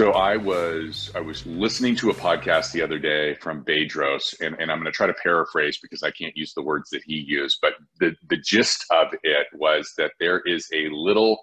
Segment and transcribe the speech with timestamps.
[0.00, 4.56] So I was I was listening to a podcast the other day from Bedros, and,
[4.58, 7.16] and I'm going to try to paraphrase because I can't use the words that he
[7.16, 11.38] used, but the, the gist of it was that there is a little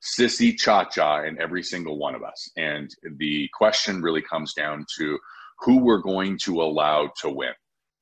[0.00, 2.50] sissy cha-cha in every single one of us.
[2.56, 5.18] And the question really comes down to
[5.58, 7.52] who we're going to allow to win.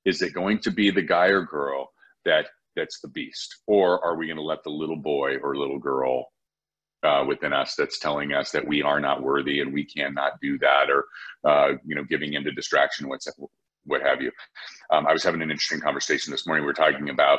[0.05, 1.89] Is it going to be the guy or girl
[2.25, 2.47] that
[2.77, 3.57] that's the beast?
[3.67, 6.29] Or are we going to let the little boy or little girl
[7.07, 10.59] uh, within us that's telling us that we are not worthy and we cannot do
[10.59, 11.05] that or
[11.49, 13.29] uh, you know giving into distraction what's
[13.85, 14.33] what have you.
[14.91, 16.65] Um, i was having an interesting conversation this morning.
[16.65, 17.39] We were talking about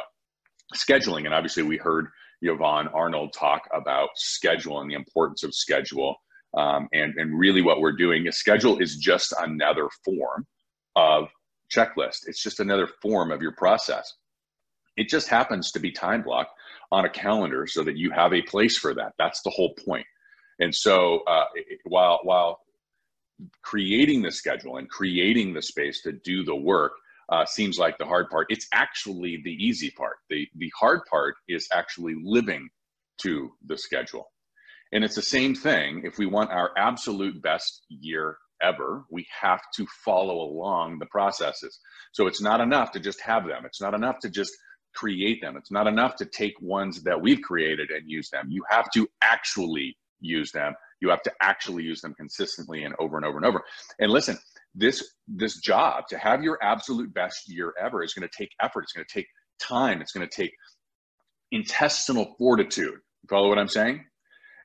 [0.76, 2.08] scheduling and obviously we heard
[2.42, 6.16] yvonne arnold talk about schedule and the importance of schedule
[6.58, 10.46] um, and, and really what we're doing is schedule is just another form
[10.96, 11.30] of
[11.74, 12.20] checklist.
[12.28, 14.14] It's just another form of your process.
[14.96, 16.52] It just happens to be time blocked
[16.92, 19.14] on a calendar so that you have a place for that.
[19.18, 20.06] That's the whole point.
[20.60, 21.46] And so uh,
[21.86, 22.62] while while
[23.62, 26.94] creating the schedule and creating the space to do the work
[27.30, 30.18] uh, seems like the hard part, it's actually the easy part.
[30.30, 32.70] The the hard part is actually living
[33.20, 34.32] to the schedule.
[34.94, 36.04] And it's the same thing.
[36.06, 41.78] If we want our absolute best year ever, we have to follow along the processes.
[42.14, 43.66] So it's not enough to just have them.
[43.66, 44.52] It's not enough to just
[44.98, 45.56] create them.
[45.58, 48.48] It's not enough to take ones that we've created and use them.
[48.50, 50.74] You have to actually use them.
[51.02, 53.62] You have to actually use them consistently and over and over and over.
[54.00, 54.38] And listen,
[54.74, 58.84] this this job to have your absolute best year ever is going to take effort.
[58.84, 59.28] It's going to take
[59.62, 60.02] time.
[60.02, 60.54] It's going to take
[61.52, 62.96] intestinal fortitude.
[62.96, 64.04] You follow what I'm saying?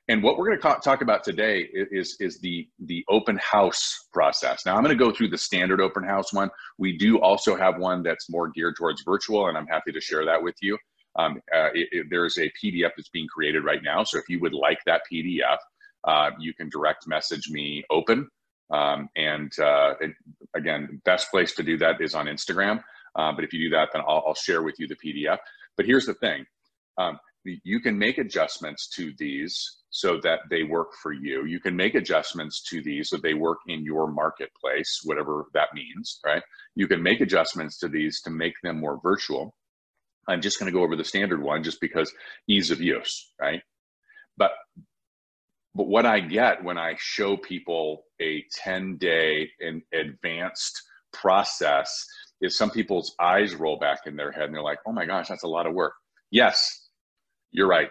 [0.09, 4.65] And what we're going to talk about today is, is the, the open house process.
[4.65, 6.49] Now, I'm going to go through the standard open house one.
[6.77, 10.25] We do also have one that's more geared towards virtual, and I'm happy to share
[10.25, 10.77] that with you.
[11.17, 14.03] Um, uh, it, it, there's a PDF that's being created right now.
[14.03, 15.57] So if you would like that PDF,
[16.03, 18.27] uh, you can direct message me open.
[18.71, 20.13] Um, and, uh, and
[20.53, 22.83] again, best place to do that is on Instagram.
[23.15, 25.37] Uh, but if you do that, then I'll, I'll, share with you the PDF.
[25.77, 26.45] But here's the thing.
[26.97, 31.45] Um, you can make adjustments to these so that they work for you.
[31.45, 36.19] You can make adjustments to these so they work in your marketplace, whatever that means,
[36.25, 36.43] right?
[36.75, 39.53] You can make adjustments to these to make them more virtual.
[40.27, 42.11] I'm just going to go over the standard one just because
[42.47, 43.61] ease of use, right?
[44.37, 44.51] But
[45.75, 50.81] but what I get when I show people a 10 day in advanced
[51.13, 52.05] process
[52.41, 55.29] is some people's eyes roll back in their head and they're like, oh my gosh,
[55.29, 55.93] that's a lot of work.
[56.31, 56.82] Yes,
[57.53, 57.89] you're right.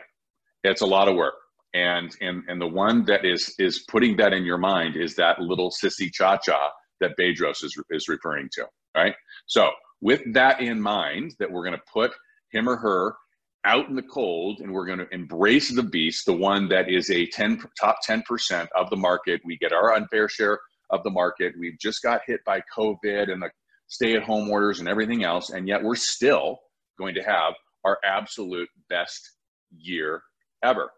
[0.65, 1.35] It's a lot of work.
[1.75, 5.41] And and and the one that is is putting that in your mind is that
[5.41, 9.15] little sissy cha cha that Bedros is is referring to, right?
[9.47, 9.71] So
[10.03, 12.13] with that in mind, that we're going to put
[12.51, 13.15] him or her
[13.65, 17.11] out in the cold and we're going to embrace the beast, the one that is
[17.11, 19.41] a 10 top 10% of the market.
[19.45, 20.59] We get our unfair share
[20.91, 21.55] of the market.
[21.59, 23.51] We've just got hit by COVID and the
[23.87, 25.51] stay at home orders and everything else.
[25.51, 26.59] And yet we're still
[26.99, 29.31] going to have our absolute best
[29.77, 30.23] year
[30.63, 30.91] ever.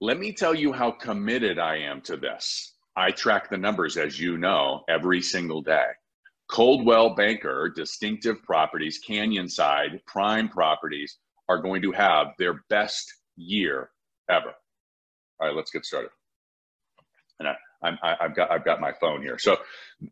[0.00, 2.74] Let me tell you how committed I am to this.
[2.96, 5.86] I track the numbers, as you know, every single day.
[6.48, 11.18] Coldwell Banker, distinctive properties, Canyonside, prime properties
[11.48, 13.90] are going to have their best year
[14.30, 14.52] ever.
[15.40, 16.10] All right, let's get started.
[17.38, 17.56] And I,
[18.02, 19.38] I, have got I've got my phone here.
[19.38, 19.58] So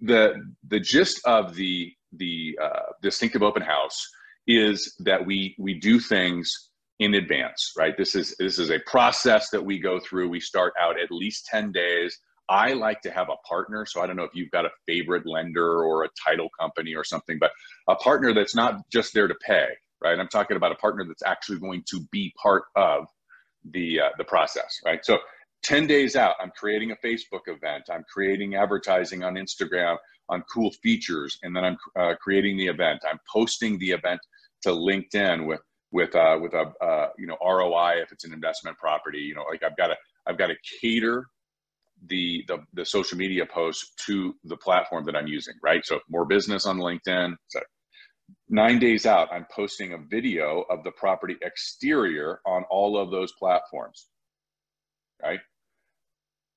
[0.03, 4.07] the the gist of the the uh, distinctive open house
[4.47, 7.97] is that we we do things in advance, right?
[7.97, 10.29] This is this is a process that we go through.
[10.29, 12.19] We start out at least 10 days.
[12.49, 13.87] I like to have a partner.
[13.87, 17.03] So I don't know if you've got a favorite lender or a title company or
[17.03, 17.51] something, but
[17.89, 19.67] a partner that's not just there to pay,
[20.03, 20.19] right?
[20.19, 23.07] I'm talking about a partner that's actually going to be part of
[23.73, 25.05] the uh, the process, right?
[25.05, 25.19] So
[25.65, 27.85] 10 days out, I'm creating a Facebook event.
[27.91, 29.97] I'm creating advertising on Instagram
[30.29, 33.01] on cool features, and then I'm uh, creating the event.
[33.11, 34.21] I'm posting the event
[34.63, 35.61] to LinkedIn with
[35.95, 39.21] with uh, with a uh, you know ROI if it's an investment property.
[39.21, 39.97] You know, like I've got to
[40.27, 41.27] I've got to cater
[42.09, 45.55] the, the the social media posts to the platform that I'm using.
[45.63, 45.87] Right.
[45.87, 47.37] So more business on LinkedIn.
[47.47, 47.61] So
[48.49, 53.33] nine days out, I'm posting a video of the property exterior on all of those
[53.39, 54.09] platforms.
[55.23, 55.41] Right.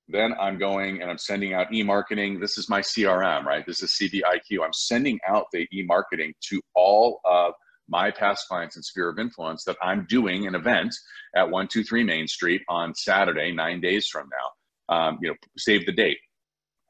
[0.07, 2.39] Then I'm going and I'm sending out e-marketing.
[2.39, 3.65] This is my CRM, right?
[3.67, 4.63] This is CBIQ.
[4.63, 7.53] I'm sending out the e-marketing to all of
[7.89, 10.93] my past clients and sphere of influence that I'm doing an event
[11.35, 14.95] at 123 Main Street on Saturday, nine days from now.
[14.95, 16.17] Um, you know, save the date.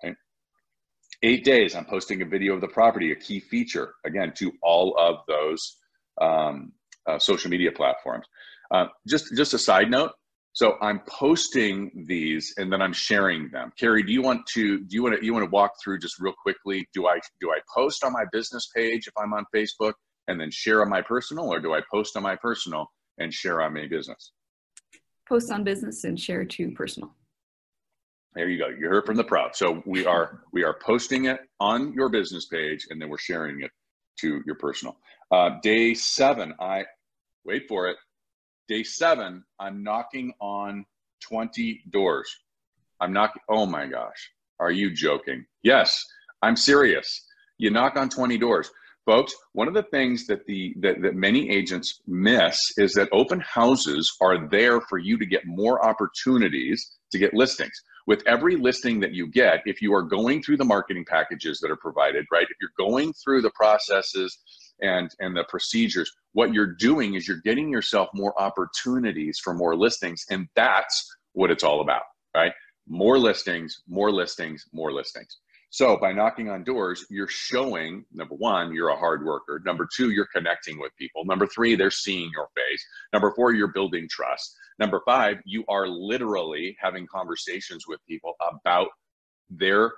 [0.03, 0.15] Okay?
[1.23, 4.95] Eight days, I'm posting a video of the property, a key feature, again, to all
[4.97, 5.77] of those
[6.21, 6.73] um,
[7.07, 8.25] uh, social media platforms.
[8.71, 10.11] Uh, just, just a side note.
[10.57, 13.71] So I'm posting these and then I'm sharing them.
[13.79, 16.19] Carrie, do you want to do you want to you want to walk through just
[16.19, 16.88] real quickly?
[16.95, 19.94] Do I do I post on my business page if I'm on Facebook
[20.27, 23.62] and then share on my personal, or do I post on my personal and share
[23.62, 24.31] on my business?
[25.27, 27.13] Post on business and share to personal.
[28.33, 28.68] There you go.
[28.68, 29.47] You heard from the pro.
[29.53, 33.62] So we are we are posting it on your business page and then we're sharing
[33.62, 33.71] it
[34.19, 34.97] to your personal.
[35.31, 36.85] Uh, day seven, I
[37.45, 37.97] wait for it.
[38.68, 40.85] Day seven, I'm knocking on
[41.21, 42.30] 20 doors.
[43.00, 45.45] I'm knocking, oh my gosh, are you joking?
[45.63, 46.06] Yes,
[46.41, 47.25] I'm serious.
[47.57, 48.69] You knock on 20 doors.
[49.07, 53.39] Folks, one of the things that the that, that many agents miss is that open
[53.39, 57.71] houses are there for you to get more opportunities to get listings.
[58.06, 61.71] With every listing that you get, if you are going through the marketing packages that
[61.71, 62.44] are provided, right?
[62.50, 64.38] If you're going through the processes
[64.81, 69.75] and and the procedures what you're doing is you're getting yourself more opportunities for more
[69.75, 72.04] listings and that's what it's all about
[72.36, 72.51] right
[72.88, 75.39] more listings more listings more listings
[75.69, 80.12] so by knocking on doors you're showing number one you're a hard worker number two
[80.12, 84.56] you're connecting with people number three they're seeing your face number four you're building trust
[84.80, 88.88] number five you are literally having conversations with people about
[89.50, 89.94] their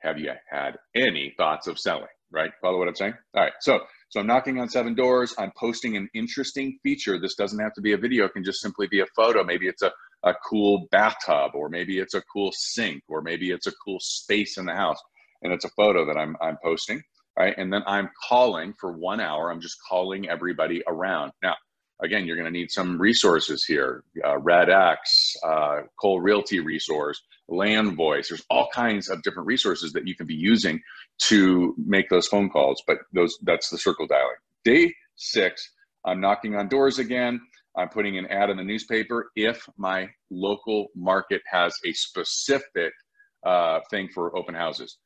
[0.00, 2.50] have you had any thoughts of selling right?
[2.60, 3.14] Follow what I'm saying?
[3.34, 3.52] All right.
[3.60, 5.34] So, so I'm knocking on seven doors.
[5.38, 7.18] I'm posting an interesting feature.
[7.18, 8.24] This doesn't have to be a video.
[8.26, 9.44] It can just simply be a photo.
[9.44, 9.92] Maybe it's a,
[10.24, 14.56] a cool bathtub, or maybe it's a cool sink, or maybe it's a cool space
[14.58, 14.98] in the house.
[15.42, 17.02] And it's a photo that I'm, I'm posting.
[17.36, 17.54] Right.
[17.58, 19.50] And then I'm calling for one hour.
[19.50, 21.32] I'm just calling everybody around.
[21.42, 21.56] Now,
[22.00, 24.04] again, you're going to need some resources here.
[24.24, 27.20] Uh, X, uh, Realty resource,
[27.50, 28.28] Landvoice.
[28.28, 30.80] There's all kinds of different resources that you can be using
[31.22, 32.82] to make those phone calls.
[32.86, 34.36] But those that's the circle dialing.
[34.64, 35.72] Day six,
[36.04, 37.40] I'm knocking on doors again.
[37.76, 42.92] I'm putting an ad in the newspaper if my local market has a specific
[43.44, 44.98] uh, thing for open houses.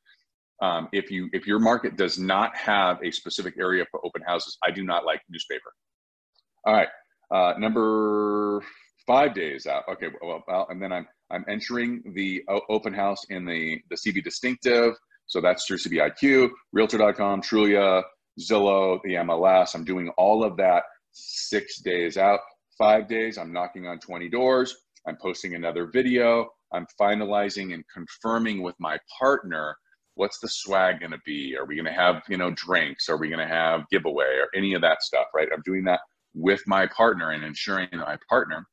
[0.61, 4.57] Um, if you if your market does not have a specific area for open houses,
[4.63, 5.71] I do not like newspaper.
[6.65, 6.89] All right,
[7.31, 8.61] uh, number
[9.07, 9.83] five days out.
[9.89, 14.23] Okay, well, well, and then I'm I'm entering the open house in the the CB
[14.23, 14.95] distinctive.
[15.27, 18.01] So that's through CBIQ, Realtor.com, Trulia,
[18.39, 19.75] Zillow, the MLS.
[19.75, 22.39] I'm doing all of that six days out.
[22.79, 24.73] Five days, I'm knocking on 20 doors.
[25.05, 26.47] I'm posting another video.
[26.71, 29.75] I'm finalizing and confirming with my partner
[30.15, 31.57] what's the swag going to be?
[31.57, 33.09] Are we going to have, you know, drinks?
[33.09, 35.49] Are we going to have giveaway or any of that stuff, right?
[35.53, 35.99] I'm doing that
[36.33, 38.65] with my partner and ensuring that my partner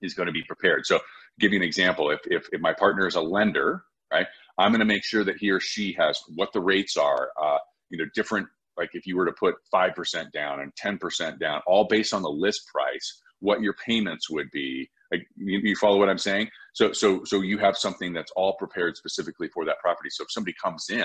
[0.00, 0.86] is going to be prepared.
[0.86, 1.00] So,
[1.38, 2.10] give you an example.
[2.10, 4.26] If, if, if my partner is a lender, right,
[4.56, 7.58] I'm going to make sure that he or she has what the rates are, uh,
[7.90, 11.86] you know, different, like if you were to put 5% down and 10% down, all
[11.88, 14.90] based on the list price, what your payments would be.
[15.12, 16.48] Like, you, you follow what I'm saying?
[16.72, 20.08] So, so, so you have something that's all prepared specifically for that property.
[20.10, 21.04] So if somebody comes in,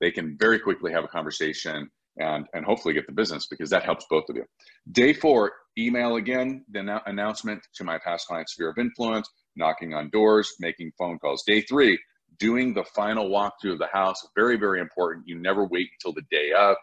[0.00, 3.84] they can very quickly have a conversation and, and hopefully get the business because that
[3.84, 4.44] helps both of you.
[4.90, 10.10] Day four, email again, the announcement to my past client sphere of influence, knocking on
[10.10, 11.44] doors, making phone calls.
[11.46, 11.98] Day three,
[12.38, 14.16] doing the final walkthrough of the house.
[14.34, 15.26] Very, very important.
[15.28, 16.76] You never wait until the day of.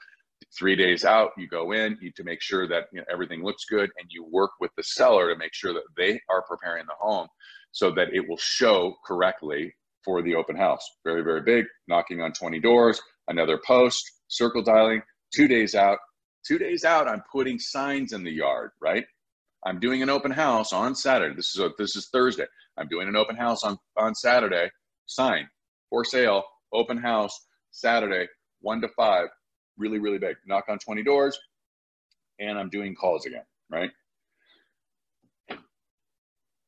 [0.58, 3.66] Three days out, you go in you, to make sure that you know, everything looks
[3.66, 6.94] good, and you work with the seller to make sure that they are preparing the
[7.00, 7.28] home
[7.72, 9.74] so that it will show correctly
[10.04, 10.88] for the open house.
[11.04, 11.66] Very, very big.
[11.88, 15.02] Knocking on 20 doors, another post, circle dialing,
[15.36, 15.98] two days out,
[16.48, 19.06] two days out, I'm putting signs in the yard, right?
[19.66, 21.36] I'm doing an open house on Saturday.
[21.36, 22.46] This is a, this is Thursday.
[22.78, 24.70] I'm doing an open house on, on Saturday.
[25.08, 25.50] Sign
[25.90, 27.38] for sale, open house,
[27.72, 28.28] Saturday,
[28.62, 29.28] one to five.
[29.78, 30.38] Really, really big.
[30.46, 31.38] Knock on 20 doors,
[32.40, 33.92] and I'm doing calls again, right?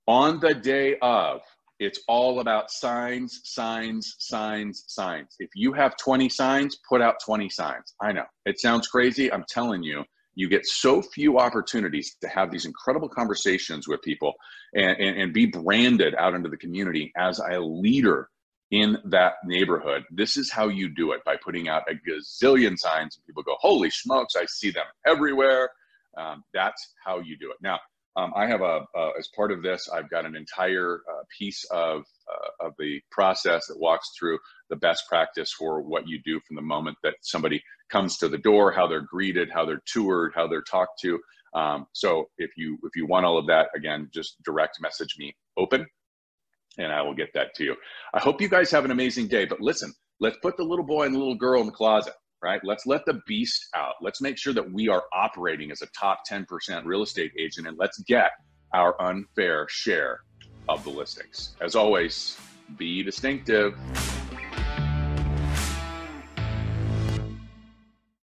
[0.08, 1.42] On the day of,
[1.80, 5.36] it's all about signs, signs, signs, signs.
[5.40, 7.94] If you have 20 signs, put out 20 signs.
[8.02, 9.32] I know it sounds crazy.
[9.32, 10.04] I'm telling you,
[10.36, 14.34] you get so few opportunities to have these incredible conversations with people
[14.74, 18.30] and, and, and be branded out into the community as a leader
[18.72, 20.04] in that neighborhood.
[20.12, 23.56] This is how you do it by putting out a gazillion signs and people go,
[23.60, 25.70] Holy smokes, I see them everywhere.
[26.18, 27.58] Um, that's how you do it.
[27.62, 27.80] Now,
[28.18, 31.64] um, I have a, uh, as part of this, I've got an entire uh, piece
[31.66, 34.40] of, uh, of the process that walks through
[34.72, 38.40] the best practice for what you do from the moment that somebody comes to the
[38.40, 41.20] door, how they're greeted, how they're toured, how they're talked to.
[41.54, 45.36] Um, so if you if you want all of that, again, just direct message me
[45.56, 45.86] open,
[46.78, 47.76] and I will get that to you.
[48.14, 49.46] I hope you guys have an amazing day.
[49.46, 52.62] But listen, let's put the little boy and the little girl in the closet right?
[52.64, 53.96] Let's let the beast out.
[54.02, 56.46] Let's make sure that we are operating as a top 10%
[56.86, 58.32] real estate agent and let's get
[58.74, 60.22] our unfair share
[60.70, 61.56] of the listings.
[61.62, 62.38] As always,
[62.78, 63.78] be distinctive.